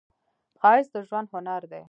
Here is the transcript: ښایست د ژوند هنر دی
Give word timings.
ښایست 0.59 0.91
د 0.93 0.97
ژوند 1.07 1.27
هنر 1.33 1.61
دی 1.71 1.79